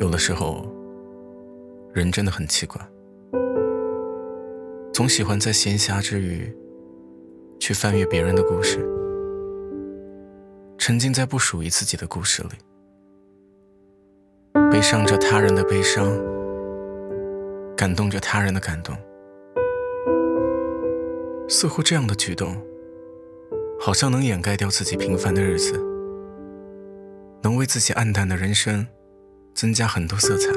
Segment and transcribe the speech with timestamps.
[0.00, 0.64] 有的时候，
[1.92, 2.80] 人真的很奇怪，
[4.92, 6.54] 总喜欢在闲暇之余
[7.58, 8.78] 去翻阅别人的故事，
[10.78, 12.50] 沉浸在不属于自己的故事里，
[14.70, 16.08] 悲伤着他人的悲伤，
[17.76, 18.96] 感动着他人的感动。
[21.48, 22.56] 似乎这样的举动，
[23.80, 25.72] 好像能掩盖掉自己平凡的日子，
[27.42, 28.86] 能为自己暗淡的人生。
[29.58, 30.52] 增加很多色彩，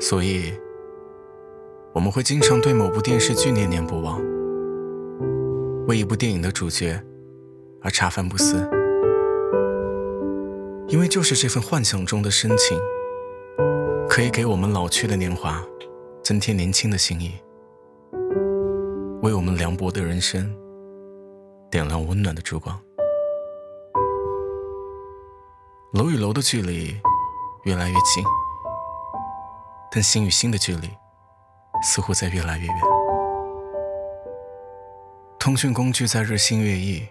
[0.00, 0.50] 所以
[1.92, 4.18] 我们会经常对某部电视剧念念不忘，
[5.86, 6.98] 为一部电影的主角
[7.82, 8.66] 而茶饭不思，
[10.88, 12.78] 因为就是这份幻想中的深情，
[14.08, 15.62] 可以给我们老去的年华
[16.22, 17.32] 增添年轻的心意，
[19.20, 20.50] 为我们凉薄的人生
[21.70, 22.80] 点亮温暖的烛光。
[25.92, 26.98] 楼与楼的距离
[27.64, 28.24] 越来越近，
[29.90, 30.88] 但心与心的距离
[31.82, 32.76] 似乎在越来越远。
[35.38, 37.06] 通讯工具在日新月异，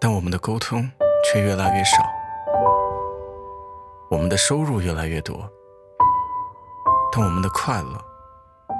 [0.00, 0.90] 但我们的沟通
[1.26, 2.02] 却越来越少。
[4.10, 5.46] 我们的收入越来越多，
[7.12, 8.02] 但我们的快乐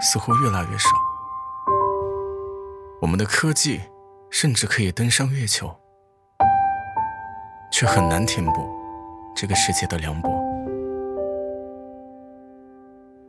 [0.01, 0.89] 似乎越来越少。
[3.03, 3.83] 我们的科技
[4.31, 5.77] 甚至可以登上月球，
[7.71, 8.78] 却很难填补。
[9.41, 10.29] 这个世界的凉薄，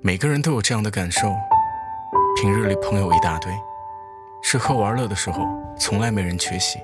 [0.01, 1.31] 每个人都有这样的感受。
[2.35, 3.53] 平日里朋友一大堆，
[4.41, 5.45] 吃喝玩乐的时候
[5.77, 6.79] 从来没人缺席，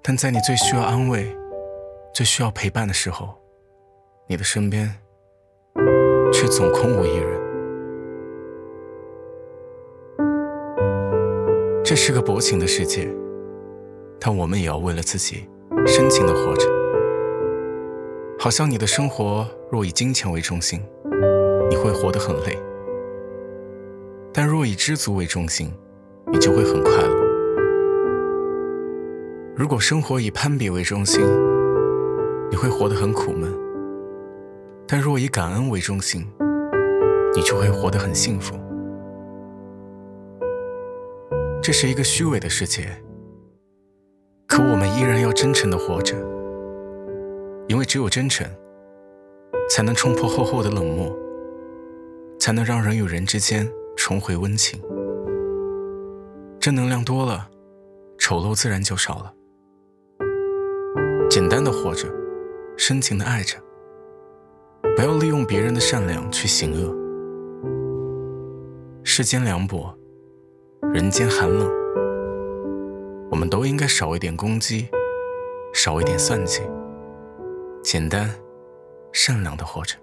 [0.00, 1.36] 但在你最需要安慰、
[2.14, 3.34] 最需要陪伴的时候，
[4.26, 4.96] 你的身边
[6.32, 7.38] 却总空无一人。
[11.84, 13.06] 这是个薄情的世界，
[14.18, 15.46] 但我们也要为了自己
[15.86, 16.79] 深情的活着。
[18.42, 20.80] 好像你的生活若以金钱为中心，
[21.68, 22.56] 你会活得很累；
[24.32, 25.70] 但若以知足为中心，
[26.32, 27.14] 你就会很快乐。
[29.54, 31.20] 如果生活以攀比为中心，
[32.50, 33.52] 你会活得很苦闷；
[34.88, 36.26] 但若以感恩为中心，
[37.36, 38.58] 你就会活得很幸福。
[41.62, 42.86] 这是一个虚伪的世界，
[44.46, 46.16] 可我们依然要真诚的活着。
[47.70, 48.44] 因为只有真诚，
[49.70, 51.16] 才能冲破厚厚的冷漠，
[52.36, 53.64] 才能让人与人之间
[53.96, 54.82] 重回温情。
[56.58, 57.48] 正能量多了，
[58.18, 59.32] 丑陋自然就少了。
[61.30, 62.08] 简单的活着，
[62.76, 63.56] 深情的爱着，
[64.96, 66.92] 不要利用别人的善良去行恶。
[69.04, 69.96] 世间凉薄，
[70.92, 71.70] 人间寒冷，
[73.30, 74.88] 我们都应该少一点攻击，
[75.72, 76.62] 少一点算计。
[77.82, 78.30] 简单、
[79.12, 79.96] 善良的活着。